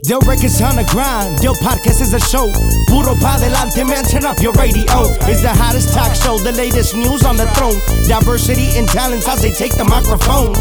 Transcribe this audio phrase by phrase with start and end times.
[0.00, 2.46] Del records on the grind, Del podcast is a show.
[2.86, 4.86] Puro pa delante, man, turn up your radio.
[5.26, 7.74] It's the hottest talk show, the latest news on the throne.
[8.06, 10.54] Diversity and talents as they take the microphone.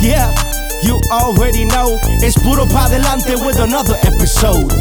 [0.00, 0.32] Yeah,
[0.80, 2.00] you already know.
[2.24, 4.72] It's Puro pa delante with another episode.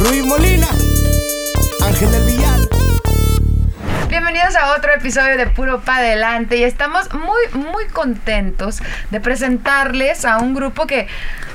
[0.00, 0.72] Ruiz Molina,
[1.84, 2.64] Ángel del Villar.
[4.08, 8.80] Bienvenidos a otro episodio de Puro Pa' Adelante y estamos muy, muy contentos
[9.10, 11.08] de presentarles a un grupo que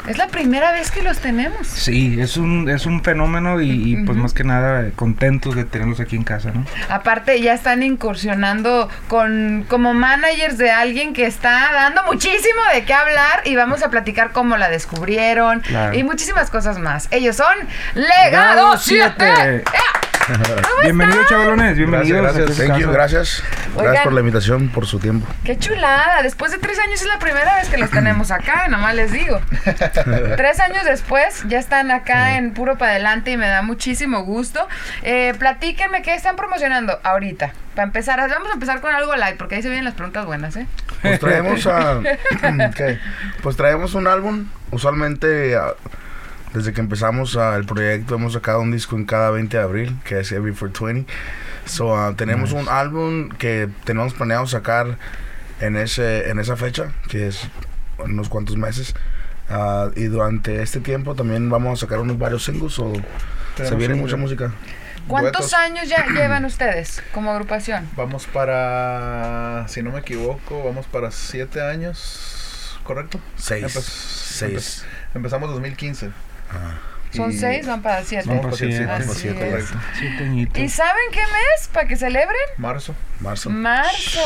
[0.09, 1.67] es la primera vez que los tenemos.
[1.67, 5.63] Sí, es un, es un fenómeno y, y, pues más que nada eh, contentos de
[5.65, 6.65] tenerlos aquí en casa, ¿no?
[6.89, 12.93] Aparte ya están incursionando con como managers de alguien que está dando muchísimo de qué
[12.93, 15.95] hablar y vamos a platicar cómo la descubrieron Claro.
[15.97, 17.07] y muchísimas cosas más.
[17.11, 17.55] Ellos son
[17.93, 19.63] Legado 7.
[20.83, 22.21] Bienvenidos, chavalones, bienvenidos.
[22.21, 22.67] Gracias, gracias.
[22.67, 23.43] Thank you, gracias.
[23.71, 23.83] Oigan.
[23.83, 25.27] Gracias por la invitación, por su tiempo.
[25.43, 26.21] Qué chulada.
[26.21, 29.39] Después de tres años es la primera vez que los tenemos acá, nomás les digo.
[30.37, 34.67] tres años después ya están acá en Puro para Adelante y me da muchísimo gusto.
[35.01, 37.53] Eh, platíquenme qué están promocionando ahorita.
[37.75, 40.55] Para empezar, vamos a empezar con algo light, porque ahí se vienen las preguntas buenas,
[40.57, 40.67] ¿eh?
[41.01, 42.01] Pues traemos a.
[43.41, 44.47] Pues traemos un álbum.
[44.71, 45.57] Usualmente,
[46.53, 49.97] desde que empezamos ah, el proyecto, hemos sacado un disco en cada 20 de abril,
[50.03, 51.11] que es Every 420.
[51.65, 54.97] So, ah, tenemos un álbum que tenemos planeado sacar
[55.61, 57.41] en, ese, en esa fecha, que es
[57.99, 58.95] unos cuantos meses.
[59.49, 62.77] Ah, y durante este tiempo también vamos a sacar unos varios singles.
[62.79, 62.93] o
[63.55, 64.51] se viene mucha música.
[65.07, 65.53] ¿Cuántos Duetos.
[65.53, 67.87] años ya llevan ustedes como agrupación?
[67.95, 73.19] Vamos para, si no me equivoco, vamos para siete años, ¿correcto?
[73.35, 73.63] Seis.
[73.65, 74.83] Empe- Seis.
[74.83, 76.09] empe- empezamos 2015.
[76.51, 76.77] Ah.
[77.11, 78.25] Son seis, van para siete.
[78.27, 79.39] Vamos para siete, siete.
[79.39, 80.59] para correcto.
[80.61, 82.29] ¿Y saben qué mes para que celebren?
[82.57, 82.93] Marzo.
[83.19, 83.49] Marzo.
[83.49, 84.21] Marzo.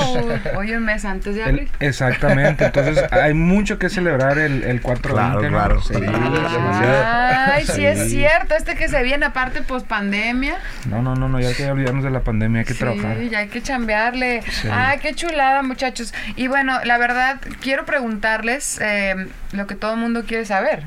[0.58, 1.72] Hoy un mes antes de El- abril.
[1.80, 5.82] exactamente, entonces hay mucho que celebrar el, el 4 Claro, claro.
[5.82, 6.02] Sí, Sí.
[6.06, 8.10] Ay, sí es Sí.
[8.10, 10.56] cierto, este que se viene aparte post pandemia.
[10.90, 13.18] No, no, no, no, ya hay que olvidarnos de la pandemia, hay que Sí, trabajar.
[13.22, 14.42] ya hay que chambearle.
[14.42, 14.68] Sí.
[14.70, 16.14] Ay, qué chulada, muchachos.
[16.36, 20.84] Y bueno, la verdad, quiero preguntarles eh, lo que todo el mundo quiere saber.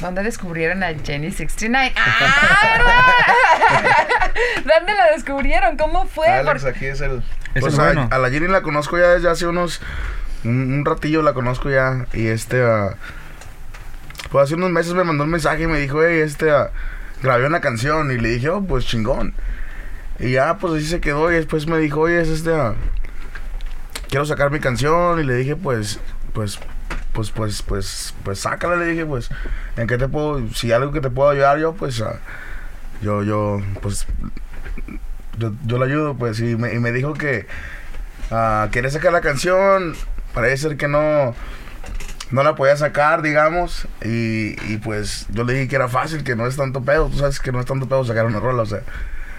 [0.00, 1.92] ¿Dónde descubrieron a Jenny 69?
[1.96, 3.16] ¡Ah!
[4.56, 5.76] ¿Dónde la descubrieron?
[5.76, 6.28] ¿Cómo fue?
[6.28, 7.22] Alex Por- aquí es el...
[7.54, 8.08] Es Pues el a, bueno.
[8.10, 9.80] a la Jenny la conozco ya desde hace unos.
[10.44, 12.06] Un, un ratillo la conozco ya.
[12.12, 12.62] Y este.
[12.62, 12.94] ah,
[14.30, 16.50] pues hace unos meses me mandó un mensaje y me dijo, hey, este.
[16.50, 16.70] ah,
[17.22, 18.10] grabé una canción.
[18.12, 19.32] Y le dije, oh, pues chingón.
[20.18, 21.30] Y ya, pues así se quedó.
[21.32, 22.52] Y después me dijo, oye, es este.
[22.54, 22.74] ah,
[24.10, 25.18] quiero sacar mi canción.
[25.18, 25.98] Y le dije, pues.
[26.34, 26.58] Pues.
[27.16, 29.30] Pues, pues, pues, pues, sácala, le dije, pues,
[29.78, 32.18] ¿en qué te puedo, si hay algo que te puedo ayudar yo, pues, ah,
[33.00, 34.06] yo, yo, pues,
[35.38, 37.46] yo, yo le ayudo, pues, y me, y me dijo que
[38.30, 39.94] ah, quería sacar la canción,
[40.34, 41.34] parece ser que no,
[42.30, 46.36] no la podía sacar, digamos, y, y pues yo le dije que era fácil, que
[46.36, 48.66] no es tanto pedo, tú sabes que no es tanto pedo sacar una rola, o
[48.66, 48.80] sea,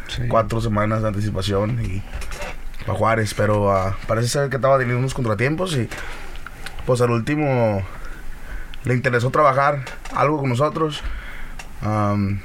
[0.07, 0.23] Sí.
[0.29, 2.01] cuatro semanas de anticipación y
[2.85, 5.89] para Juárez, pero ah, parece ser que estaba teniendo unos contratiempos y
[6.87, 7.83] pues al último
[8.83, 9.81] le interesó trabajar
[10.15, 11.03] algo con nosotros.
[11.83, 12.39] am,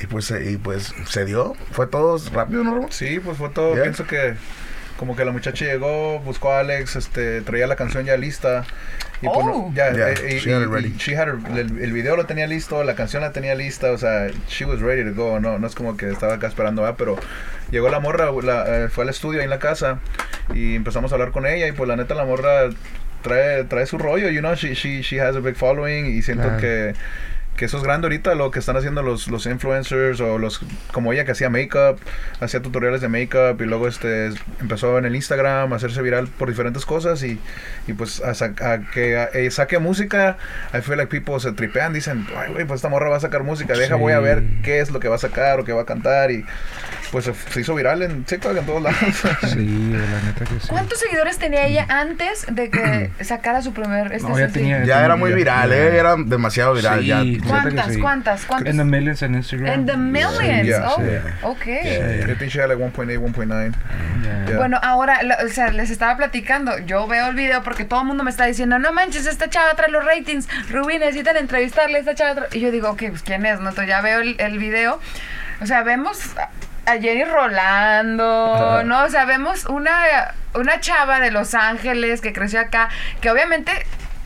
[0.00, 2.74] y pues, se- y pues se dio, fue todo rápido, ¿no?
[2.74, 2.92] Ramón?
[2.92, 3.72] Sí, pues fue todo.
[3.74, 3.82] Yeah.
[3.82, 4.34] Pienso que
[4.98, 8.64] como que la muchacha llegó, buscó a Alex, este, traía la canción ya lista.
[9.22, 9.44] Y pues, Oh.
[9.68, 10.94] no- ya, Yeah, eh, y- she had it ready.
[10.98, 13.98] she had her- el, el video lo tenía listo, la canción la tenía lista, o
[13.98, 15.40] sea, she was ready to go.
[15.40, 16.96] No, no es como que estaba acá esperando, ¿verdad?
[16.98, 17.16] pero
[17.70, 19.98] llegó la morra, la, eh, fue al estudio ahí en la casa
[20.54, 22.68] y empezamos a hablar con ella y pues la neta la morra
[23.26, 26.44] trae, trae su rollo, you know, she, she, she has a big following y siento
[26.44, 26.60] Claro.
[26.60, 26.94] que
[27.56, 30.60] que eso es grande ahorita lo que están haciendo los, los influencers o los
[30.92, 31.98] como ella que hacía makeup,
[32.40, 34.30] hacía tutoriales de makeup y luego este
[34.60, 37.40] empezó en el Instagram a hacerse viral por diferentes cosas y,
[37.86, 40.36] y pues a, a que a- eh, saque música,
[40.74, 43.42] I feel like people se tripean, dicen, ay güey, pues esta morra va a sacar
[43.42, 44.58] música, deja voy a ver Sí.
[44.62, 46.44] qué es lo que va a sacar o qué va a cantar y
[47.12, 48.98] pues se, se hizo viral en TikTok en todos lados.
[49.48, 50.68] Sí, la neta que sí.
[50.68, 55.04] ¿Cuántos seguidores tenía ella antes de que sacara su primer este No, ya tenía- Ya
[55.04, 55.76] era muy viral, Ya.
[55.76, 57.00] eh, era demasiado viral.
[57.00, 57.06] Sí.
[57.06, 57.22] ya.
[57.50, 57.92] ¿Cuántas?
[57.94, 58.00] sí.
[58.00, 58.44] ¿Cuántas?
[58.46, 58.70] ¿Cuántas?
[58.70, 59.74] En the millions en Instagram.
[59.80, 60.66] In the millions.
[60.66, 61.04] Yeah, oh, sí.
[61.42, 61.66] ok.
[61.66, 63.72] I think she had like 1.8, 1.9.
[64.22, 64.46] Ya.
[64.46, 64.56] Yeah.
[64.56, 66.78] Bueno, ahora, lo- o sea, les estaba platicando.
[66.80, 69.74] Yo veo el video porque todo el mundo me está diciendo, no manches, esta chava
[69.74, 70.48] trae los ratings.
[70.70, 72.34] Rubí, necesitan entrevistarle a esta chava.
[72.34, 72.56] trae-".
[72.56, 73.68] Y yo digo, ok, pues quién es, ¿no?
[73.70, 75.00] Entonces ya veo el, el video.
[75.60, 76.50] O sea, vemos a-
[76.90, 79.04] a Jenny Rolando, ¿no?
[79.04, 82.88] O sea, vemos una, una chava de Los Ángeles que creció acá,
[83.20, 83.72] que obviamente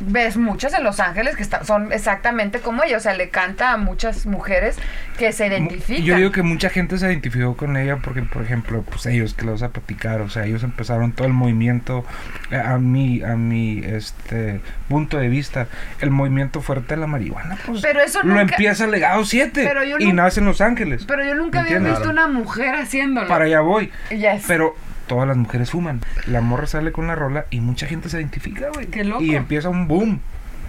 [0.00, 3.72] ves muchas en Los Ángeles que está- son exactamente como ella, o sea, le canta
[3.72, 4.76] a muchas mujeres
[5.18, 6.02] que se identifican.
[6.04, 9.44] Yo digo que mucha gente se identificó con ella porque, por ejemplo, pues ellos que
[9.44, 12.04] lo vas a platicar, o sea, ellos empezaron todo el movimiento,
[12.50, 15.66] eh, a mi, a mi, este, punto de vista,
[16.00, 19.84] el movimiento fuerte de la marihuana, pues Pero eso lo empieza el legado 7 Pero
[19.84, 21.04] yo y nace en Los Ángeles.
[21.06, 23.28] Pero yo nunca había visto una mujer haciéndolo.
[23.28, 23.90] Para allá voy.
[24.10, 24.44] Yes.
[24.46, 24.74] Pero
[25.10, 26.00] todas las mujeres fuman.
[26.28, 28.86] La morra sale con la rola y mucha gente se identifica, güey.
[28.86, 29.20] Qué loco.
[29.22, 30.20] Y empieza un boom.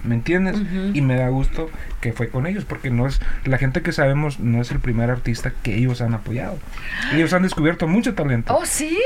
[0.02, 0.56] ¿Me entiendes?
[0.94, 4.40] Y me da gusto que fue con ellos, porque no es la gente que sabemos
[4.40, 6.58] no es el primer artista que ellos han apoyado.
[7.14, 8.52] Ellos han descubierto mucho talento.
[8.52, 8.98] Oh, sí.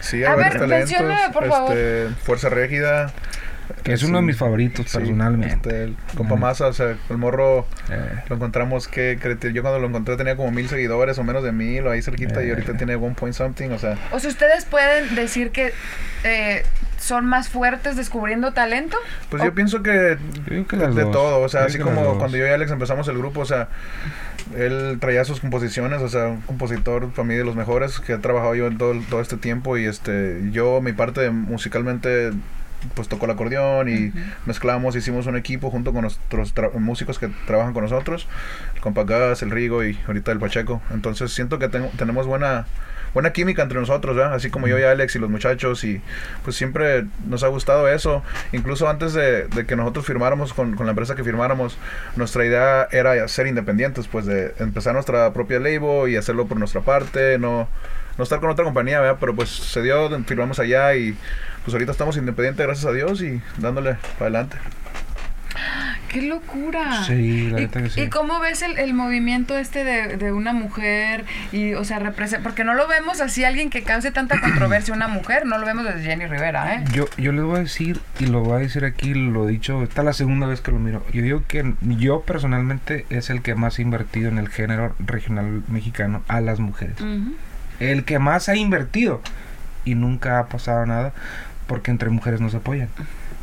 [0.00, 1.30] Sí, A hay ver, varios talentos.
[1.32, 1.76] por favor.
[1.76, 3.12] este, Fuerza Régida.
[3.82, 5.54] Que es uno de mis favoritos sí, personalmente.
[5.68, 6.36] este, el compa.
[6.36, 10.36] Massa, o sea, el morro Eh, lo encontramos que, que yo cuando lo encontré tenía
[10.36, 12.50] como mil seguidores o menos de mil o ahí cerquita y Eh.
[12.50, 15.72] ahorita tiene one point something, o sea, O sea, ustedes pueden decir que
[16.24, 16.64] eh,
[16.98, 18.96] son más fuertes descubriendo talento.
[19.28, 20.16] pues yo pienso que
[20.48, 21.10] yo de dos.
[21.12, 23.68] todo, o sea, Yo así como cuando yo y Alex empezamos el grupo, o sea,
[24.56, 28.18] él traía sus composiciones, o sea, un compositor para mí de los mejores que he
[28.18, 32.30] trabajado yo en todo, todo este tiempo y este, yo mi parte musicalmente
[32.94, 34.12] pues tocó el acordeón y
[34.46, 38.26] mezclamos, hicimos un equipo junto con nuestros músicos que trabajan con nosotros,
[38.74, 40.82] el compa Gas, el Rigo y ahorita el Pacheco.
[40.90, 42.66] Entonces siento que ten- tenemos buena
[43.14, 44.32] buena química entre nosotros, ¿verdad?
[44.32, 46.00] Así como yo y Alex y los muchachos y
[46.44, 48.22] pues siempre nos ha gustado eso.
[48.52, 51.76] Incluso antes de, de que nosotros firmáramos con, con la empresa que firmáramos,
[52.16, 56.80] nuestra idea era ser independientes, pues de empezar nuestra propia label y hacerlo por nuestra
[56.80, 57.68] parte, no,
[58.16, 59.18] no estar con otra compañía, ¿verdad?
[59.20, 61.14] Pero pues se dio, firmamos allá y
[61.64, 64.56] pues ahorita estamos independientes, gracias a Dios y dándole para adelante.
[66.08, 67.04] ¡Qué locura!
[67.04, 68.02] Sí, la ¿Y, neta que sí.
[68.02, 71.24] y cómo ves el, el movimiento este de, de una mujer?
[71.52, 72.42] Y, o sea, representa.
[72.42, 75.46] Porque no lo vemos así, alguien que cause tanta controversia, una mujer.
[75.46, 76.84] No lo vemos desde Jenny Rivera, ¿eh?
[76.92, 79.82] Yo, yo les voy a decir, y lo voy a decir aquí, lo he dicho,
[79.82, 81.02] esta es la segunda vez que lo miro.
[81.14, 85.62] Yo digo que yo personalmente es el que más ha invertido en el género regional
[85.68, 86.96] mexicano a las mujeres.
[87.80, 89.22] El que más ha invertido.
[89.86, 91.12] Y nunca ha pasado nada
[91.72, 92.90] porque entre mujeres no se apoyan.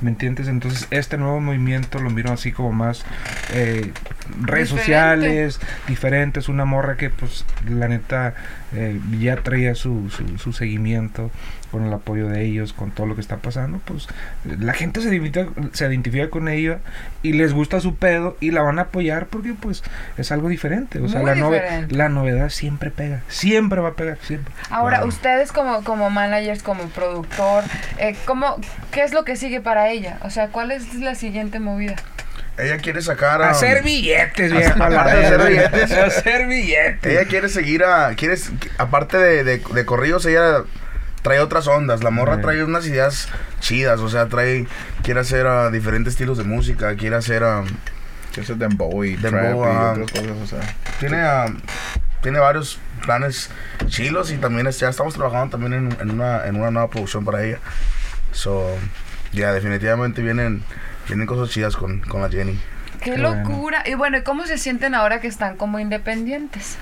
[0.02, 0.48] ¿Me entiendes?
[0.48, 3.04] Entonces este nuevo movimiento lo miro así como más
[3.52, 3.92] eh,
[4.40, 4.68] redes Diferente.
[4.68, 8.36] sociales, diferentes, una morra que pues la neta
[8.76, 11.32] eh, ya traía su, su, su seguimiento
[11.72, 14.08] con el apoyo de ellos, con todo lo que está pasando, pues
[14.44, 16.80] la gente se identifica, se identifica con ella
[17.24, 19.84] y les gusta su pedo y la van a apoyar porque pues
[20.18, 21.00] es algo diferente.
[21.00, 21.96] O sea, Muy la, nove- diferente.
[21.96, 24.54] la novedad siempre pega, siempre va a pegar, siempre.
[24.70, 25.08] Ahora, Claro.
[25.10, 27.64] ustedes como, como managers, como productor,
[27.98, 28.58] eh, ¿cómo,
[28.92, 30.18] ¿qué es lo que sigue para ella?
[30.24, 31.96] O sea, ¿cuál es la siguiente movida?
[32.58, 33.52] Ella quiere sacar a...
[33.52, 34.84] Hacer billetes, viejo.
[34.84, 35.92] a la aparte de hacer billetes.
[35.94, 37.06] Hacer billetes.
[37.14, 38.14] Ella quiere seguir a...
[38.16, 38.36] Quiere,
[38.78, 40.64] aparte de, de, de corridos, ella
[41.22, 42.04] trae otras ondas.
[42.04, 43.28] La morra trae unas ideas
[43.60, 44.00] chidas.
[44.00, 44.68] O sea, trae...
[45.04, 46.96] Quiere hacer ah, diferentes estilos de música.
[46.96, 47.44] Quiere hacer...
[47.44, 47.64] ah,
[48.34, 49.92] Que es dembow y Dembow, trap y ah.
[49.92, 50.76] otras cosas, o sea.
[51.00, 51.20] tiene...
[52.22, 53.50] tiene varios planes
[53.88, 57.24] chilos y también es- ya estamos trabajando también en, en una, en una nueva producción
[57.24, 57.60] para ella.
[58.34, 58.68] So,
[59.32, 60.64] ya definitivamente vienen,
[61.08, 62.60] vienen cosas chidas con, con la Jenny.
[63.02, 63.36] ¡Qué, Qué bueno.
[63.44, 63.84] locura!
[63.86, 66.78] Y bueno, ¿y cómo se sienten ahora que están como independientes?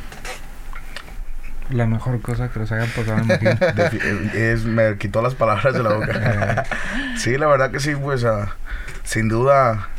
[1.69, 3.17] La mejor cosa que les hayan pasado.
[3.25, 6.63] Defi- eh, es, me quitó las palabras de la boca.
[7.17, 8.55] sí, la verdad que sí, pues ah,
[9.03, 9.89] sin duda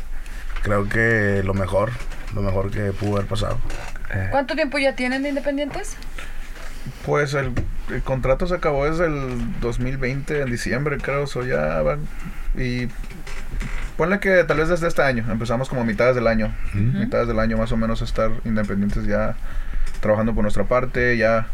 [0.63, 1.91] creo que lo mejor,
[2.33, 3.59] lo mejor que pudo haber pasado.
[4.11, 5.95] Eh, ¿Cuánto tiempo ya tienen de independientes?
[7.05, 7.51] Pues el,
[7.91, 11.99] el contrato se acabó desde el 2020, en diciembre creo, so ya van.
[12.57, 12.87] Y
[13.95, 17.37] ponle que tal vez desde este año, empezamos como a mitades del año, mitades del
[17.39, 19.35] año más o menos estar independientes ya
[20.01, 21.47] trabajando por nuestra parte, ya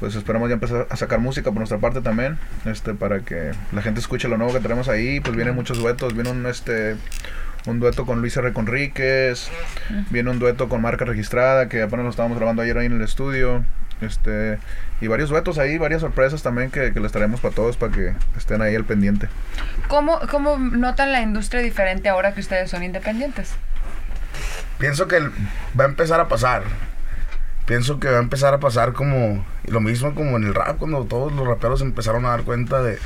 [0.00, 3.82] pues esperamos ya empezar a sacar música por nuestra parte también, este para que la
[3.82, 6.96] gente escuche lo nuevo que tenemos ahí, pues vienen muchos duetos, viene un este
[7.66, 8.52] un dueto con Luis R.
[8.52, 9.48] Conríquez,
[10.10, 13.02] viene un dueto con marca registrada que apenas lo estábamos grabando ayer ahí en el
[13.02, 13.64] estudio.
[14.00, 14.58] Este,
[15.00, 18.14] y varios duetos ahí, varias sorpresas también que, que les traemos para todos para que
[18.36, 19.28] estén ahí al pendiente.
[19.88, 23.54] ¿Cómo, ¿Cómo notan la industria diferente ahora que ustedes son independientes?
[24.78, 26.62] Pienso que va a empezar a pasar.
[27.66, 31.04] Pienso que va a empezar a pasar como lo mismo como en el rap, cuando
[31.04, 32.98] todos los raperos empezaron a dar cuenta de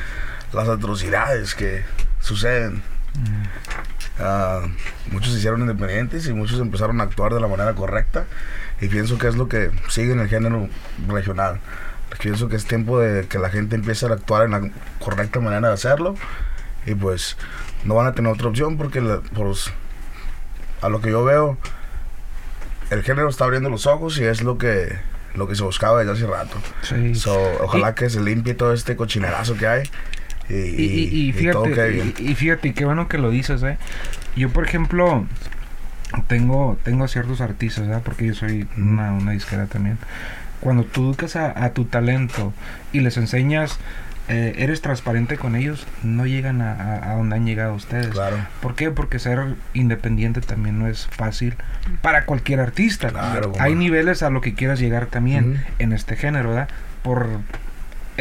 [0.52, 1.82] las atrocidades que
[2.20, 2.82] suceden.
[4.18, 4.60] Ah,
[5.10, 8.26] muchos se hicieron independientes y muchos empezaron a actuar de la manera correcta.
[8.82, 10.68] Y pienso que es lo que sigue en el género
[11.08, 11.60] regional.
[12.20, 15.68] Pienso que es tiempo de que la gente empiece a actuar en la correcta manera
[15.68, 16.16] de hacerlo.
[16.84, 17.36] Y pues
[17.84, 19.70] no van a tener otra opción porque la- pues,
[20.82, 21.56] a lo que yo veo,
[22.90, 24.92] el género está abriendo los ojos y es lo que,
[25.34, 26.56] lo que se buscaba desde hace rato.
[26.82, 27.14] sí.
[27.14, 29.82] So, ojalá que se limpie todo este cochinerazo que hay
[30.48, 32.14] y, Y, y- y y todo fíjate, quede bien.
[32.18, 33.78] y, y fíjate, qué bueno que lo dices, ¿eh?
[34.36, 35.26] Yo, por ejemplo,
[36.26, 38.02] tengo, tengo ciertos artistas, ¿verdad?
[38.04, 39.98] Porque yo soy una, una disquera también.
[40.60, 42.52] Cuando tú educas a, a tu talento
[42.92, 43.78] y les enseñas,
[44.30, 48.08] eh, eres transparente con ellos, no llegan a, a- a donde han llegado ustedes.
[48.08, 48.36] Claro.
[48.62, 48.90] ¿Por qué?
[48.90, 51.54] Porque ser independiente también no es fácil
[52.00, 53.08] para cualquier artista.
[53.10, 56.68] Claro, Hay niveles a lo que quieras llegar también en este género, ¿verdad?
[57.02, 57.28] Por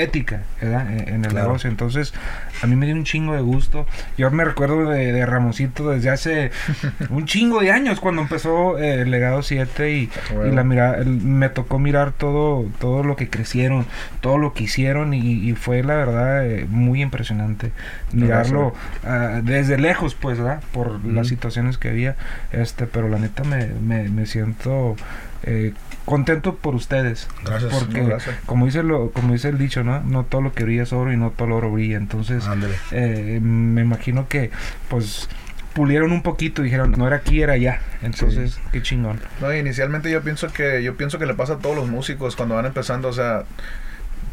[0.04, 0.92] ética, ¿verdad?
[0.92, 1.48] En, en el Claro.
[1.48, 1.70] negocio.
[1.70, 2.14] Entonces,
[2.62, 3.86] a mí me dio un chingo de gusto.
[4.18, 6.52] Yo me recuerdo de, de Ramoncito desde hace
[7.10, 10.52] un chingo de años cuando empezó eh, el Legado 7 y, Bueno.
[10.52, 13.86] y la mira, el- me tocó mirar todo, todo lo que crecieron,
[14.22, 17.72] todo lo que hicieron y, y fue la verdad eh, muy impresionante
[18.12, 20.62] mirarlo ah, desde lejos, pues, ¿verdad?
[20.74, 22.16] Por las situaciones que había,
[22.52, 24.96] este, pero la neta me, me, me siento
[25.44, 25.74] eh,
[26.06, 27.28] contento por ustedes.
[27.46, 27.74] Gracias.
[27.74, 28.36] Porque, gracias.
[28.46, 30.02] como dice lo, como dice el dicho, ¿no?
[30.02, 31.98] No todo lo que brilla es oro y no todo el oro brilla.
[31.98, 32.44] Entonces,
[32.92, 34.52] eh, me imagino que,
[34.90, 35.30] pues,
[35.74, 37.82] pulieron un poquito y dijeron, no era aquí, era allá.
[38.02, 39.20] Entonces, qué chingón.
[39.40, 42.56] No, inicialmente yo pienso que yo pienso que le pasa a todos los músicos cuando
[42.56, 43.44] van empezando, o sea,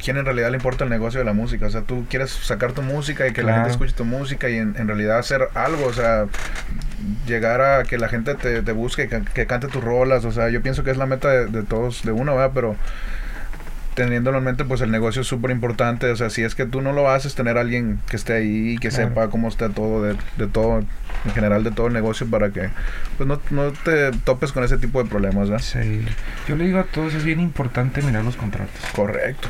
[0.03, 2.73] quién en realidad le importa el negocio de la música, o sea, tú quieres sacar
[2.73, 5.87] tu música y que la gente escuche tu música y en, en realidad hacer algo,
[5.87, 6.27] o sea,
[7.27, 10.49] llegar a que la gente te, te busque, que, que cante tus rolas, o sea,
[10.49, 12.53] yo pienso que es la meta de, de todos, de uno, ¿verdad?
[12.55, 12.77] Pero
[13.97, 16.81] teniéndolo en mente, pues el negocio es súper importante, o sea, si es que tú
[16.83, 19.09] no lo haces, tener a alguien que esté ahí y que Claro.
[19.09, 20.79] sepa cómo está todo, de, de todo,
[21.25, 22.69] en general de todo el negocio para que
[23.17, 25.65] pues no, no te topes con ese tipo de problemas, ¿verdad?
[25.65, 26.05] Sí.
[26.47, 28.77] Yo le digo a todos, es bien importante mirar los contratos.
[28.95, 29.49] Correcto.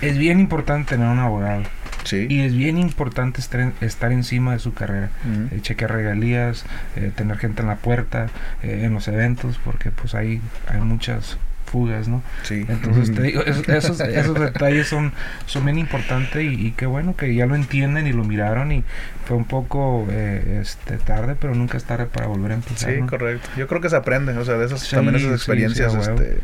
[0.00, 1.62] Es bien importante tener un abogado.
[2.04, 2.26] Sí.
[2.28, 5.10] Y es bien importante estar, estar encima de su carrera.
[5.52, 6.64] Eh, chequear regalías,
[6.96, 8.26] eh, tener gente en la puerta,
[8.64, 11.36] eh, en los eventos, porque pues hay, hay muchas
[11.72, 12.22] fugas, ¿no?
[12.42, 12.66] Sí.
[12.68, 15.12] Entonces te digo, esos, esos, esos detalles son,
[15.46, 18.84] son bien importantes y, y qué bueno que ya lo entienden y lo miraron y
[19.24, 22.92] fue un poco eh, este tarde, pero nunca es tarde para volver a empezar.
[22.92, 23.06] Sí, ¿no?
[23.06, 23.48] correcto.
[23.56, 26.40] Yo creo que se aprende, o sea, de esas Sí, también esas experiencias, este,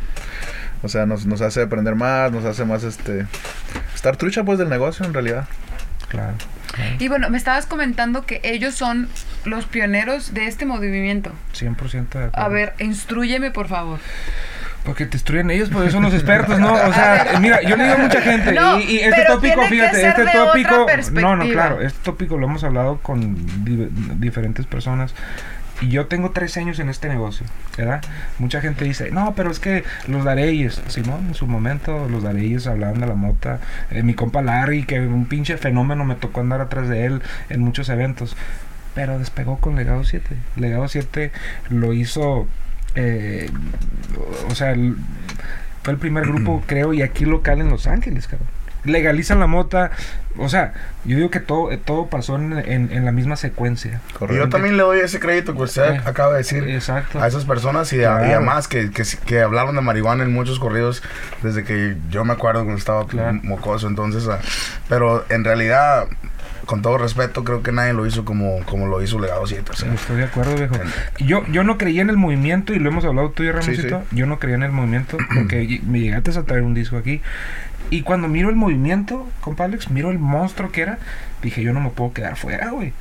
[0.83, 3.27] o sea, nos, nos hace aprender más, nos hace más, este,
[3.95, 5.47] estar trucha pues del negocio en realidad.
[6.09, 6.35] Claro.
[6.73, 6.97] claro.
[6.99, 9.09] Y bueno, me estabas comentando que ellos son
[9.45, 11.33] los pioneros de este movimiento.
[11.55, 12.31] 100% de acuerdo.
[12.35, 13.99] A ver, instruyeme por favor.
[14.89, 16.73] Porque te destruyen ellos, porque son los expertos, ¿no?
[16.73, 20.09] O sea, mira, yo le digo a mucha gente, No, y, y este tópico, fíjate,
[20.09, 25.15] este tópico, no, no, claro, este tópico lo hemos hablado con di- diferentes personas.
[25.81, 28.03] Y yo tengo tres años en este negocio, ¿verdad?
[28.41, 32.67] Mucha gente dice, no, pero es que los Dareyes, Simón, en su momento los Dareyes
[32.67, 33.61] hablaban de la mota.
[33.91, 37.61] Eh, mi compa Larry, que un pinche fenómeno, me tocó andar atrás de él en
[37.61, 38.37] muchos eventos.
[38.97, 40.35] Pero despegó con Legado 7.
[40.57, 41.31] Legado 7
[41.69, 42.49] lo hizo,
[42.99, 43.51] eh,
[44.51, 44.97] o sea, el-
[45.83, 48.49] fue el primer grupo, creo, y aquí local en Los Ángeles, cabrón.
[48.85, 49.91] Legalizan la mota,
[50.37, 50.73] o sea,
[51.05, 54.01] yo digo que todo, eh, todo pasó en, en- en la misma secuencia.
[54.31, 57.21] Y yo también le doy ese crédito que usted Eh, acaba de decir Exacto.
[57.21, 58.29] a esas personas y a, Claro.
[58.29, 61.03] y a más que, que, que hablaron de marihuana en muchos corridos
[61.43, 63.41] desde que yo me acuerdo cuando estaba Claro.
[63.43, 63.89] mocoso.
[63.89, 64.39] Entonces, ah,
[64.89, 66.07] pero en realidad,
[66.69, 69.65] con todo respeto, creo que nadie lo hizo como, como lo hizo Legado 7.
[69.71, 69.95] o sea.
[69.95, 70.75] Estoy de acuerdo, viejo.
[71.19, 74.03] Yo, yo no creía en el movimiento, y lo hemos hablado tú y Sí, Ramoncito.
[74.11, 74.17] sí.
[74.17, 77.23] Yo no creía en el movimiento, porque me llegaste a traer un disco aquí.
[77.89, 80.99] Y cuando miro el movimiento, compa Alex, miro el monstruo que era,
[81.43, 82.93] dije, yo no me puedo quedar fuera, güey.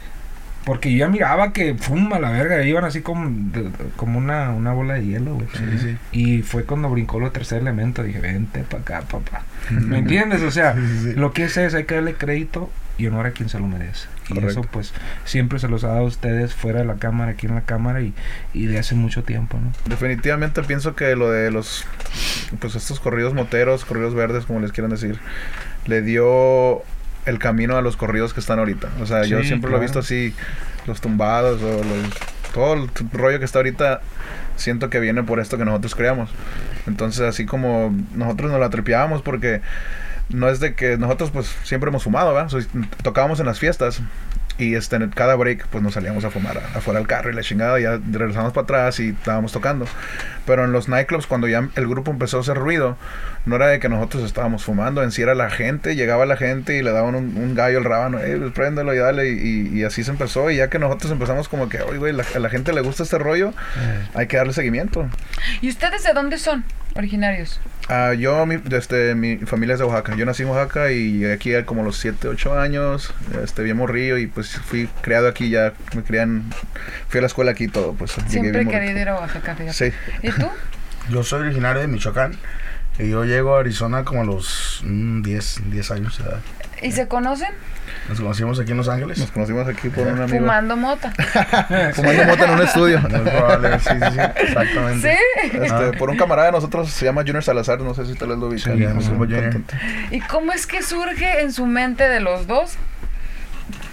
[0.63, 4.71] Porque yo ya miraba que, fuma la verga, iban así como, de- como una, una
[4.71, 5.47] bola de hielo, güey.
[5.53, 5.97] Sí, sí.
[6.13, 8.01] Y fue cuando brincó lo tercer elemento.
[8.01, 9.43] Dije, vente para acá, papá.
[9.71, 10.41] ¿Me entiendes?
[10.41, 11.13] O sea, sí.
[11.15, 14.07] lo que es es, hay que darle crédito y honor a quien se lo merece.
[14.29, 14.93] Y eso, pues,
[15.25, 18.01] siempre se los ha dado a ustedes fuera de la cámara, aquí en la cámara
[18.01, 18.13] y,
[18.53, 19.71] y de hace mucho tiempo, ¿no?
[19.85, 21.85] Definitivamente pienso que lo de los,
[22.59, 25.19] pues estos corridos moteros, corridos verdes, como les quieran decir,
[25.85, 26.81] le dio
[27.25, 28.89] el camino a los corridos que están ahorita.
[29.01, 30.33] O sea, yo siempre lo he visto así,
[30.87, 34.01] los tumbados o los, todo el rollo que está ahorita,
[34.55, 36.29] siento que viene por esto que nosotros creamos.
[36.87, 39.61] Entonces, así como nosotros nos la tripeábamos porque
[40.29, 42.49] no es de que nosotros pues siempre hemos fumado, ¿verdad?
[42.49, 42.59] So,
[43.03, 44.01] tocábamos en las fiestas
[44.59, 47.35] y este, en cada break pues nos salíamos a fumar a- afuera del carro y
[47.35, 49.85] la chingada, ya regresamos para atrás y estábamos tocando.
[50.47, 52.97] Pero en los nightclubs cuando ya el grupo empezó a hacer ruido,
[53.45, 56.75] no era de que nosotros estábamos fumando, en sí era la gente, llegaba la gente
[56.75, 59.83] y le daban un, un gallo al rábano, eh, pues, préndelo y dale, y, y
[59.83, 62.49] así se empezó, y ya que nosotros empezamos como que, oye, güey, la- a la
[62.49, 63.53] gente le gusta este rollo,
[64.15, 65.07] hay que darle seguimiento.
[65.61, 66.63] ¿Y ustedes de dónde son
[66.95, 67.59] originarios?
[67.89, 70.15] Ah, yo, mi, este, mi familia es de Oaxaca.
[70.15, 73.13] Yo nací en Oaxaca y llegué aquí a como los 7, 8 años.
[73.43, 75.73] Este, bien morrillo y pues fui criado aquí ya.
[75.95, 76.43] Me crian,
[77.07, 77.93] fui a la escuela aquí y todo.
[77.93, 79.73] Pues llegué Siempre querido ir a Oaxaca, fíjate.
[79.73, 79.97] Sí.
[80.21, 80.47] ¿Y tú?
[81.09, 82.37] Yo soy originario de Michoacán
[82.99, 86.39] y yo llego a Arizona como a los mm, 10, 10 años de edad.
[86.81, 87.53] ¿Y se conocen?
[88.09, 89.17] Nos conocimos aquí en Los Ángeles.
[89.17, 90.39] Nos conocimos aquí por un amigo.
[90.39, 91.11] Fumando mota.
[91.93, 92.99] Fumando mota en un estudio.
[93.01, 95.17] Muy probable, sí, sí, sí, exactamente.
[95.41, 95.57] ¿Sí?
[95.57, 98.37] Este, por un camarada de nosotros se llama Junior Salazar, no sé si tal vez
[98.37, 98.77] lo ubican.
[98.77, 99.77] Sí, cantante.
[100.11, 102.77] ¿Y cómo es que surge en su mente de los dos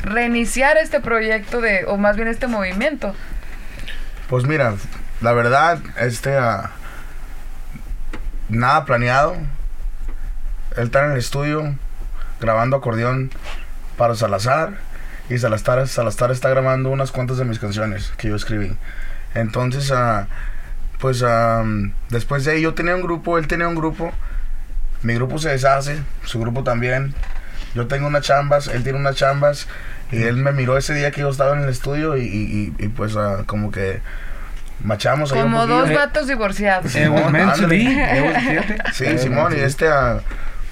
[0.03, 3.15] reiniciar este proyecto de, o más bien este movimiento?
[4.29, 4.75] Pues mira,
[5.21, 6.71] la verdad, este, ah,
[8.49, 9.37] nada planeado.
[10.77, 11.75] Él está en el estudio
[12.41, 13.31] grabando acordeón
[13.97, 14.75] para Salazar
[15.31, 18.77] y Salazar, Salazar está grabando unas cuantas de mis canciones que yo escribí.
[19.35, 20.27] Entonces, ah,
[21.01, 21.65] pues ah,
[22.11, 24.13] después de ahí yo tenía un grupo, él tenía un grupo,
[25.03, 27.15] mi grupo se deshace, su grupo también.
[27.75, 29.67] Yo tengo unas chambas, él tiene unas chambas
[30.13, 32.85] y él me miró ese día que yo estaba en el estudio y, y- y-
[32.85, 34.01] y, pues ah, como que
[34.85, 36.95] machamos ahí un Como dos vatos divorciados.
[36.95, 37.47] Eh, Simón, eh.
[38.93, 40.21] Sí, Eh, Simón, y este, ah,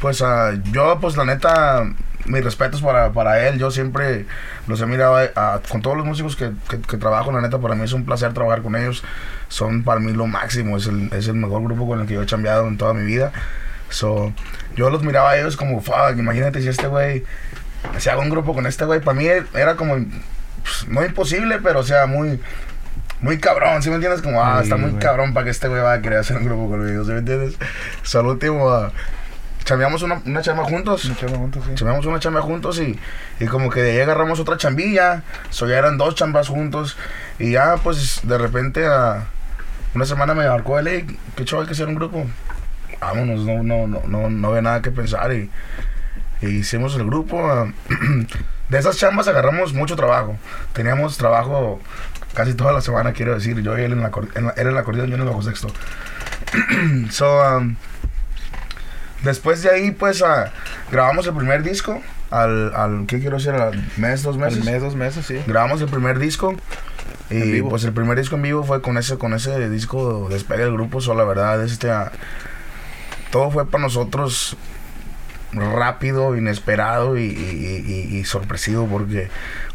[0.01, 1.85] pues ah, yo, pues la neta,
[2.25, 3.59] mis respetos para, para él.
[3.59, 4.27] Yo siempre
[4.67, 7.59] los he mirado a- a- con todos los músicos que, que, que trabajo, la neta,
[7.59, 9.03] para mí es un placer trabajar con ellos.
[9.49, 12.23] Son para mí lo máximo, es el, es el mejor grupo con el que yo
[12.23, 13.33] he chambeado en toda mi vida.
[13.91, 14.33] So,
[14.77, 17.25] yo los miraba a ellos como, fuck, imagínate si este güey,
[17.99, 19.95] si hago un grupo con este güey, para mí era como,
[20.63, 22.41] pues, no imposible, pero o sea, muy...
[23.21, 24.21] Muy cabrón, ¿sí me entiendes?
[24.21, 25.01] Como, ah, Sí, está muy güey.
[25.01, 27.55] cabrón para que este güey vaya a querer hacer un grupo conmigo, ¿sí me entiendes?
[28.03, 28.91] So, al último, ah,
[29.65, 31.05] chambeamos una, una chamba juntos.
[31.07, 31.75] Nos echamos juntos, sí.
[31.75, 32.99] Chambeamos una chamba juntos y,
[33.41, 35.23] y como que de ahí agarramos otra chambilla.
[35.51, 36.97] So ya eran dos chambas juntos.
[37.39, 39.25] Y ya, pues, de repente, a
[39.95, 42.27] una semana me marcó él, "Ey, qué chaval hay que hacer un grupo.
[43.01, 45.33] Vámonos, no, no, no, no, no había nada que pensar.
[45.33, 45.51] Y,
[46.41, 47.69] y hicimos el grupo.
[48.69, 50.37] de esas chambas agarramos mucho trabajo.
[50.73, 51.81] Teníamos trabajo
[52.35, 53.61] casi toda la semana, quiero decir.
[53.61, 55.43] Yo y él en la, en la- él en la acordeón, yo en el bajo
[55.43, 55.69] sexto.
[57.11, 57.77] so, um,
[59.23, 60.51] después de ahí, pues, ah,
[60.91, 62.01] grabamos el primer disco.
[62.31, 63.53] Al, al, ¿qué quiero decir?
[63.53, 64.61] Al mes, dos meses.
[64.61, 65.39] Al mes, dos meses, sí.
[65.47, 66.55] Grabamos el primer disco.
[67.31, 67.71] Y vivo.
[67.71, 71.01] pues el primer disco en vivo fue con ese, con ese disco despegue del grupo.
[71.01, 72.11] So, la verdad, este, ah,
[73.31, 74.57] todo fue para nosotros
[75.53, 79.29] rápido, inesperado y, y- y- y sorpresivo porque,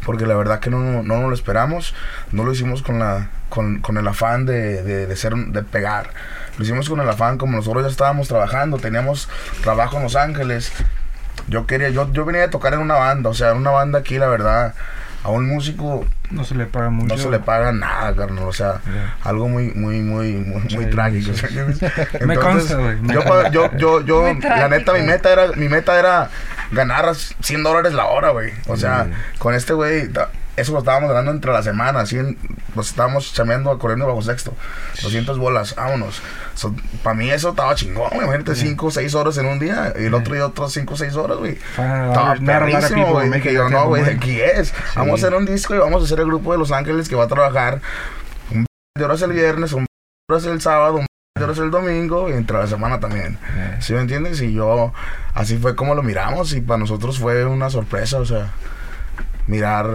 [0.04, 1.94] porque la verdad que no, no, no lo esperamos.
[2.32, 6.10] No lo hicimos con, la, con, con el afán de, de, de ser, de pegar.
[6.58, 9.28] Lo hicimos con el afán como nosotros ya estábamos trabajando, teníamos
[9.62, 10.72] trabajo en Los Ángeles.
[11.46, 14.00] Yo quería, yo, yo venía a tocar en una banda, o sea, en una banda
[14.00, 14.74] aquí, la verdad,
[15.22, 17.14] a un músico No se le paga mucho.
[17.14, 18.44] no se le paga nada, carnal.
[18.44, 18.80] O sea,
[19.24, 21.32] algo muy, muy, muy, muy, muy trágico.
[21.34, 21.80] ¿sabes?
[22.20, 22.96] Me Entonces, consta, güey.
[23.08, 26.30] Yo, yo, yo, yo, la neta, mi meta era, mi meta era
[26.72, 28.52] ganar 100 dólares la hora, güey.
[28.66, 29.06] O sea,
[29.38, 30.08] con este güey,
[30.58, 32.16] eso lo estábamos ganando entre la semana, así,
[32.74, 34.52] nos estábamos chameando, corriendo bajo sexto.
[35.02, 36.20] 200 bolas, vámonos.
[37.02, 38.24] Para mí eso estaba chingón, güey.
[38.24, 40.96] Imagínate 5 o 6 horas en un día y el otro día otros 5 o
[40.96, 41.58] 6 horas, güey.
[41.78, 43.28] Ah, Estaba perrísimo, güey.
[43.38, 44.72] it yo, no, güey, aquí es.
[44.94, 45.24] Vamos a Sí.
[45.26, 47.28] hacer un disco y vamos a hacer el grupo de Los Ángeles que va a
[47.28, 47.80] trabajar
[48.52, 48.66] un
[48.98, 51.06] de horas el viernes, un de horas el sábado, un
[51.38, 53.38] de horas el domingo y entre la semana también.
[53.56, 54.40] Eh, ¿Sí me entiendes?
[54.40, 54.92] Y yo,
[55.34, 58.48] así fue como lo miramos y para nosotros fue una sorpresa, o sea,
[59.46, 59.86] mirar,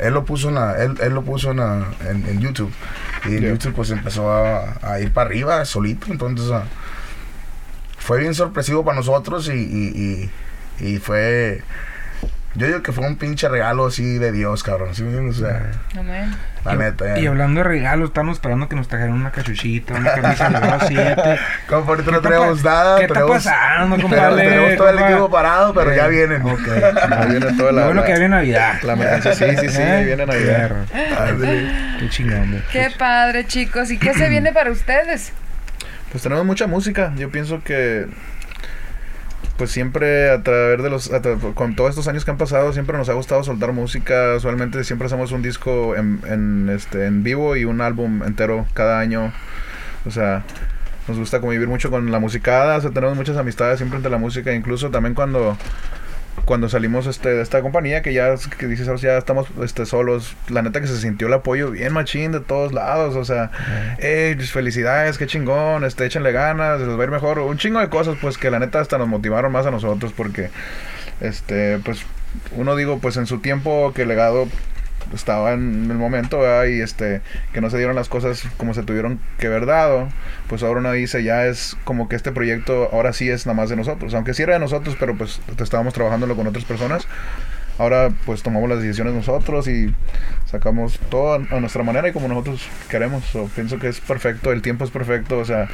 [0.00, 2.72] él lo puso en, la- él, él lo puso en, la- en, en YouTube
[3.26, 3.50] y en Yeah.
[3.50, 6.50] YouTube pues empezó a, a ir para arriba solito, entonces
[7.98, 10.30] fue bien sorpresivo para nosotros y, y,
[10.80, 11.62] y, y fue,
[12.54, 15.36] yo digo que fue un pinche regalo así de Dios, cabrón, ¿sí me entiendes?
[15.38, 16.34] O sea, Amén.
[16.64, 17.18] La neta.
[17.18, 20.86] Y hablando de regalos, estamos esperando que nos trajeran una cachuchita, una camisa del grado
[20.86, 21.38] 7.
[21.68, 24.48] Como por ahorita ¿Qué no traemos nada, ¿Qué está pasando, tenemos, compadre?
[24.48, 26.42] tenemos todo el equipo parado, pero ya vienen.
[26.42, 26.60] Ok.
[27.28, 27.80] Viene toda la.
[27.80, 28.82] Lo bueno que viene Navidad.
[28.82, 30.70] La sí, sí, sí, ahí viene Navidad.
[31.98, 32.62] Qué chingón.
[32.72, 33.90] Qué padre, chicos.
[33.90, 35.32] ¿Y qué se viene para ustedes?
[36.10, 37.12] Pues tenemos mucha música.
[37.16, 38.06] Yo pienso que
[39.60, 42.96] pues siempre a través de los tra- con todos estos años que han pasado siempre
[42.96, 44.34] nos ha gustado soltar música.
[44.34, 48.98] Usualmente siempre hacemos un disco en, en, este en vivo y un álbum entero cada
[48.98, 49.34] año.
[50.06, 50.44] O sea,
[51.08, 54.16] nos gusta convivir mucho con la musicada, o sea, tenemos muchas amistades siempre entre la
[54.16, 55.58] música, incluso también cuando
[56.44, 60.36] cuando salimos este, de esta compañía, que ya que dices, "Ahora ya estamos este, solos,
[60.48, 63.50] la neta que se sintió el apoyo bien machín de todos lados, o sea,
[63.98, 67.80] hey, pues, felicidades, qué chingón, este, échenle ganas, les va a ir mejor, un chingo
[67.80, 70.50] de cosas, pues que la neta hasta nos motivaron más a nosotros, porque,
[71.20, 72.04] este, pues,
[72.56, 74.46] uno digo, pues en su tiempo que legado
[75.14, 77.20] estaba en el momento, y este,
[77.52, 80.08] que no se dieron las cosas como se tuvieron que haber dado,
[80.48, 83.70] pues ahora uno dice, ya es como que este proyecto ahora sí es nada más
[83.70, 87.06] de nosotros, aunque sí era de nosotros, pero pues estábamos trabajándolo con otras personas,
[87.78, 89.94] ahora pues tomamos las decisiones nosotros y
[90.46, 93.24] sacamos todo a a nuestra manera y como nosotros queremos.
[93.24, 95.68] So, pienso que es perfecto, el tiempo es perfecto, o sea,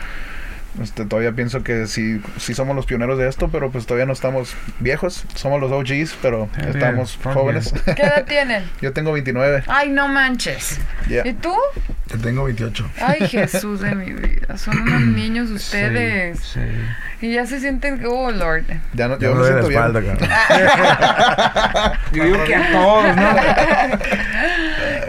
[0.83, 4.13] Este, todavía pienso que sí, sí somos los pioneros de esto, pero pues todavía no
[4.13, 5.25] estamos viejos.
[5.35, 7.73] Somos los OGs, pero Yeah, estamos yeah, jóvenes.
[7.85, 8.65] ¿Qué edad tienen?
[8.81, 9.65] Yo tengo 29.
[9.67, 10.79] Ay, no manches.
[11.09, 11.27] Yeah.
[11.27, 11.55] ¿Y tú?
[12.09, 12.91] Yo tengo 28.
[13.01, 14.57] Ay, Jesús de mi vida.
[14.59, 16.39] Son unos niños ustedes.
[16.41, 16.61] Sí,
[17.21, 17.27] sí.
[17.27, 18.65] Y ya se sienten, oh, Lord.
[18.93, 19.81] Ya no, Yo yo me siento bien.
[19.83, 20.29] espalda, cabrón.
[22.13, 23.31] Yo digo que a todos, ¿no?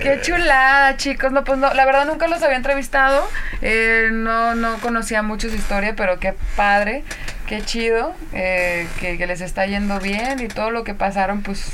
[0.07, 1.33] Qué chulada, chicos.
[1.33, 3.27] No, pues no, la verdad nunca los había entrevistado.
[3.61, 7.03] Eh, no, no conocía mucho su historia, pero qué padre,
[7.45, 11.73] qué chido, eh, que, que les está yendo bien y todo lo que pasaron, pues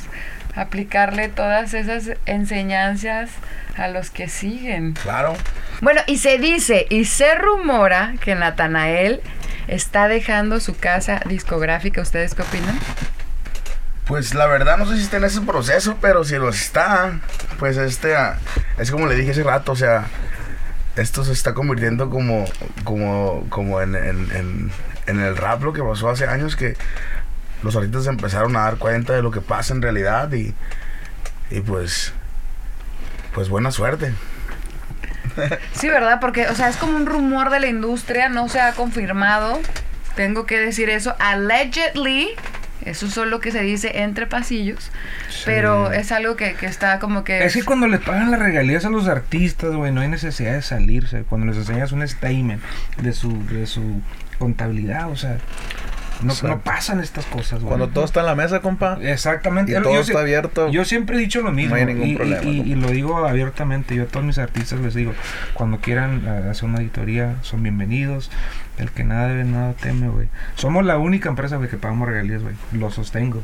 [0.55, 3.29] aplicarle todas esas enseñanzas
[3.77, 4.93] a los que siguen.
[4.93, 5.35] Claro.
[5.81, 9.21] Bueno, y se dice y se rumora que Natanael
[9.67, 12.01] está dejando su casa discográfica.
[12.01, 12.79] ¿Ustedes qué opinan?
[14.05, 17.19] Pues la verdad no sé si está en ese proceso, pero si lo está,
[17.57, 18.37] pues este, ah,
[18.77, 20.05] es como le dije hace rato, o sea,
[20.97, 22.45] esto se está convirtiendo como,
[22.83, 24.71] como, como en, en,
[25.07, 26.75] en, el rap lo que pasó hace años que
[27.63, 30.53] los artistas empezaron a dar cuenta de lo que pasa en realidad y,
[31.49, 32.13] y pues,
[33.33, 34.13] pues buena suerte.
[35.73, 36.19] Sí, ¿verdad?
[36.19, 39.59] Porque, o sea, es como un rumor de la industria, no se ha confirmado.
[40.15, 41.15] Tengo que decir eso.
[41.19, 42.29] Allegedly,
[42.85, 44.91] eso es solo que se dice entre pasillos.
[45.45, 47.43] Pero es algo que, que está como que...
[47.43, 50.61] Es que cuando le pagan las regalías a los artistas, güey, no hay necesidad de
[50.61, 51.23] salirse.
[51.23, 52.61] Cuando les enseñas un statement
[53.01, 54.01] de su, de su
[54.39, 55.37] contabilidad, o sea,
[56.23, 57.67] no, no pasan estas cosas, güey.
[57.67, 58.97] Cuando todo está en la mesa, compa.
[59.01, 59.71] Exactamente.
[59.71, 60.69] Y todo yo está abierto.
[60.69, 61.75] Yo siempre he dicho lo mismo.
[61.75, 62.65] hay ningún y, problema, y- ¿no?
[62.65, 63.95] y lo digo abiertamente.
[63.95, 65.13] Yo a todos mis artistas les digo,
[65.53, 68.31] cuando quieran eh, hacer una auditoría, son bienvenidos.
[68.77, 70.27] El que nada debe, nada teme, güey.
[70.55, 72.55] Somos la única empresa, güey, que pagamos regalías, güey.
[72.71, 73.43] Lo sostengo.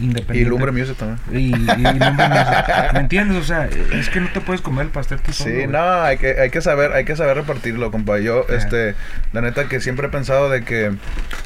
[0.00, 0.50] Y Independiente.
[0.50, 1.18] Lumbre Music también.
[1.32, 2.92] Y, y Lumbre Music.
[2.92, 3.38] ¿Me entiendes?
[3.38, 6.18] O sea, es que no te puedes comer el pastel tú solo, Sí, no, hay
[6.18, 8.18] que, hay que saber, hay que saber repartirlo, compa.
[8.18, 8.94] Yo, este,
[9.32, 10.92] la neta que siempre he pensado de que,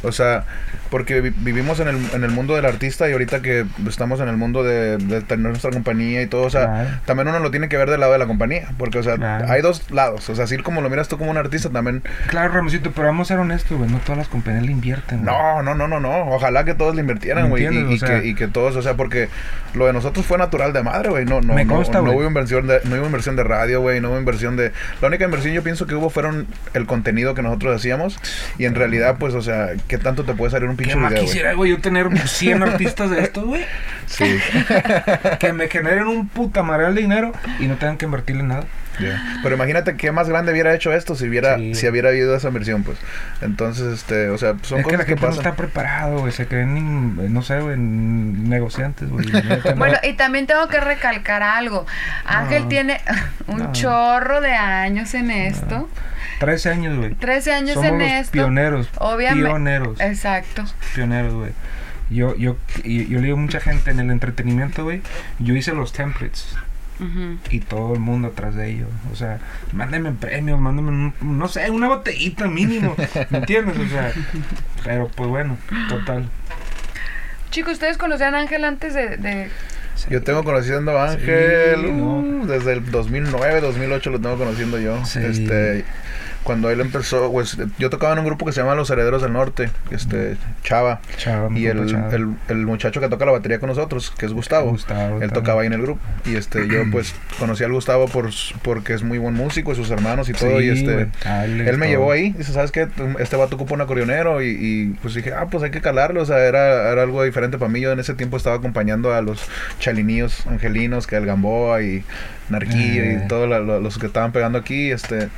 [0.02, 0.44] o sea,
[0.90, 4.28] porque vi- vivimos en el, en el mundo del artista y ahorita que estamos en
[4.28, 6.88] el mundo de, de tener nuestra compañía y todo, o sea, Claro.
[7.06, 9.46] también uno lo tiene que ver del lado de la compañía, porque, o sea, Claro.
[9.50, 12.52] hay dos lados, o sea, así como lo miras tú como un artista, también, Claro,
[12.54, 13.88] Ramosito, pero vamos a ser honestos, güey.
[13.90, 17.00] No todas las compañías le invierten, no, no, no, no, no, ojalá que todos le
[17.02, 19.28] invirtieran, ¿Me güey, y, que, y que todos, o sea, porque
[19.74, 22.16] lo de nosotros fue natural de madre, güey, no, no, Me no, consta, no güey.
[22.18, 25.24] hubo inversión de, no hubo inversión de radio, güey, no hubo inversión de, la única
[25.24, 28.18] inversión yo pienso que hubo fueron el contenido que nosotros hacíamos,
[28.58, 31.14] y en realidad, pues, o sea, ¿qué tanto te puede salir un ¿Qué pinche más
[31.14, 33.64] quisiera, güey, yo tener 100 artistas de estos, güey?
[34.06, 34.24] Sí,
[35.38, 38.64] Que me generen un puta madral de dinero y no tengan que invertirle nada.
[38.98, 39.22] ya.
[39.42, 41.74] Pero imagínate qué más grande hubiera hecho esto si hubiera, Sí.
[41.76, 42.98] si hubiera habido esa inversión, pues.
[43.40, 45.44] Entonces, este, o sea, son es que cosas la que, gente no pasan.
[45.46, 46.32] está preparado, güey.
[46.32, 49.26] Se creen, in- no sé, güey, negociantes, güey.
[49.64, 49.74] No.
[49.76, 51.86] Bueno, y también tengo que recalcar algo.
[52.24, 52.68] Ángel No.
[52.68, 53.00] tiene
[53.46, 53.72] un No.
[53.72, 55.88] chorro de años en esto.
[56.40, 57.14] 13 años, güey.
[57.14, 58.32] 13 años Somos en los esto.
[58.32, 58.88] pioneros.
[58.98, 59.48] Obviamente.
[59.48, 60.00] Pioneros.
[60.00, 60.64] Exacto.
[60.94, 61.52] Pioneros, güey.
[62.10, 65.00] Yo, yo, y- yo le digo a mucha gente en el entretenimiento, güey.
[65.38, 66.56] Yo hice los templates.
[66.98, 67.38] Ujú.
[67.48, 68.88] y todo el mundo atrás de ellos.
[69.10, 69.38] O sea,
[69.72, 72.94] mándenme premios, mándenme, un- no sé, una botellita mínimo.
[73.30, 73.78] ¿Me entiendes?
[73.78, 74.12] O sea,
[74.84, 75.56] pero pues bueno,
[75.88, 76.28] total.
[77.50, 79.48] Chicos, ¿ustedes conocían a Ángel antes de, de-
[80.10, 82.46] Yo tengo conociendo a Ángel Sí, uh, no.
[82.46, 85.02] desde el 2009, 2008 lo tengo conociendo yo.
[85.06, 85.20] Sí.
[85.22, 85.84] Este,
[86.44, 89.32] cuando él empezó, pues yo tocaba en un grupo que se llama Los Herederos del
[89.32, 91.00] Norte, este, Chava.
[91.16, 92.14] Chava, Y el, Chava.
[92.14, 95.30] el, el muchacho que toca la batería con nosotros, que es Gustavo, Gustavo él también.
[95.30, 96.00] tocaba ahí en el grupo.
[96.24, 98.30] Y este, yo pues conocí al Gustavo por,
[98.62, 100.60] porque es muy buen músico y sus hermanos y todo.
[100.60, 101.92] y Sí, este, güey, Alex, él me todo.
[101.92, 102.88] llevó ahí, dice, ¿sabes qué?
[103.18, 106.26] Este vato ocupa un acordeonero y, y, pues dije, ah, pues hay que calarlo, o
[106.26, 107.80] sea, era, era algo diferente para mí.
[107.80, 109.42] Yo en ese tiempo estaba acompañando a los
[109.78, 112.04] chaliníos angelinos, que el Gamboa y
[112.48, 113.22] Narquillo Eh.
[113.24, 113.48] y todos
[113.82, 115.28] los que estaban pegando aquí, este...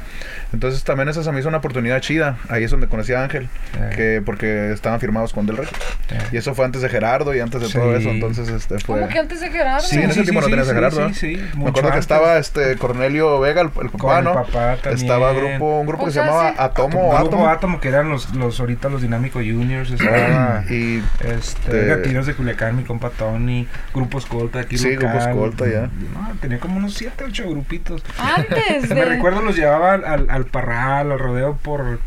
[0.53, 2.37] Entonces también esa se me hizo una oportunidad chida.
[2.49, 3.91] Ahí es donde conocí a Ángel, Eh.
[3.97, 5.67] que porque estaban firmados con Del Rey.
[6.11, 6.19] Eh.
[6.33, 7.73] Y eso fue antes de Gerardo y antes de Sí.
[7.75, 8.97] todo eso, entonces este fue...
[9.01, 9.87] ¿Cómo que antes de Gerardo?
[9.87, 11.09] Sí, en ese tiempo no tenías a Gerardo.
[11.09, 12.01] Sí, sí, Me acuerdo que antes.
[12.01, 14.35] estaba este Cornelio Vega, el, el papá, Con el ¿no?
[14.35, 14.95] papá también.
[14.95, 16.57] Estaba grupo, un grupo O que sea, se llamaba sí.
[16.59, 17.49] Atomo, Grupo Átomo.
[17.49, 22.35] Átomo, que eran los, los ahorita los Dinámico Juniors, estaba Y este, de- Gatinos de
[22.35, 24.97] Culiacán, mi compa Tony, Grupo Escolta aquí Sí.
[24.97, 25.81] Grupo Escolta, ya.
[26.13, 28.03] No, tenía como unos 7, 8 grupitos.
[28.19, 28.95] Antes de...
[28.95, 32.01] Me recuerdo los llevaba al, al, al parral, al rodeo por...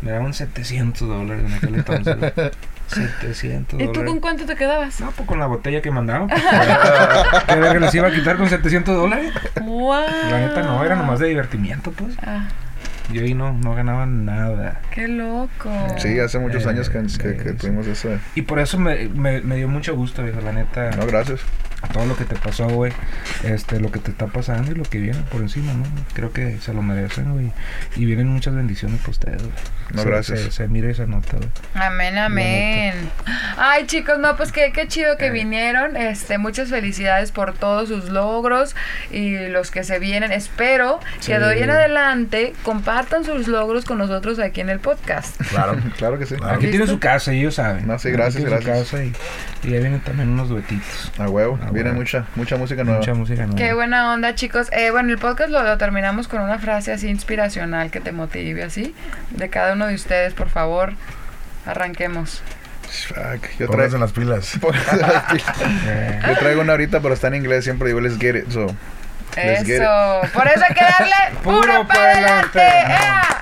[0.00, 2.16] Me daban 700 dólares en aquel entonces.
[2.34, 2.50] güey.
[2.88, 5.00] 700 ¿Y tú con cuánto te quedabas?
[5.00, 6.28] No, pues con la botella que mandaban.
[6.28, 6.42] pues,
[7.48, 9.32] ¿Qué verga les iba a quitar con 700 dólares?
[9.62, 10.04] ¡Wow!
[10.30, 12.14] La neta no, era nomás de divertimiento, pues.
[12.22, 12.48] Ah,
[13.12, 14.80] Yo ahí no, no ganaba nada.
[14.90, 15.70] ¡Qué loco!
[15.98, 18.10] sí, hace muchos Eh, años que, que- que tuvimos eso.
[18.34, 20.90] Y por eso me, me, me dio mucho gusto, viejo, la neta.
[20.90, 21.40] No, gracias.
[21.92, 22.92] Todo lo que te pasó, güey,
[23.44, 25.84] este, lo que te está pasando y lo que viene por encima, ¿no?
[26.14, 27.52] Creo que se lo merecen, güey.
[27.96, 29.54] Y vienen muchas bendiciones para ustedes, güey.
[29.92, 30.40] No, Se- gracias.
[30.40, 31.48] Se, se mira esa nota, güey.
[31.74, 32.94] Amén, amén.
[33.58, 35.16] Ay, chicos, no, pues qué, qué chido Eh.
[35.18, 35.96] que vinieron.
[35.96, 38.74] Este, muchas felicidades por todos sus logros
[39.10, 40.32] y los que se vienen.
[40.32, 45.40] Espero que de hoy en adelante compartan sus logros con nosotros aquí en el podcast.
[45.50, 45.76] Claro.
[45.98, 46.34] Claro que sí.
[46.36, 46.52] Claro.
[46.54, 46.94] Aquí tienen ¿Listo?
[46.94, 47.86] su casa, ellos saben.
[47.86, 48.78] No, sí, Aquí gracias, su gracias.
[48.90, 49.12] casa y,
[49.64, 51.12] y ahí vienen también unos duetitos.
[51.18, 51.58] A huevo.
[51.62, 52.98] Ah, Viene mucha, mucha música nueva.
[53.00, 53.56] Mucha música nueva.
[53.56, 54.68] Qué buena onda, chicos.
[54.72, 58.62] Eh, bueno, el podcast lo, lo terminamos con una frase así inspiracional que te motive,
[58.62, 58.94] así.
[59.30, 60.92] De cada uno de ustedes, por favor,
[61.66, 62.42] arranquemos.
[63.08, 64.52] Fuck, Yo traigo, en las pilas.
[65.86, 67.64] Eh, yo traigo una ahorita, pero está en inglés.
[67.64, 68.50] Siempre digo, let's get it.
[68.50, 68.66] So,
[69.36, 70.20] Let's get Eso.
[70.34, 72.60] Por eso hay que darle puro Puro para pa' adelante.
[72.60, 73.41] adelante.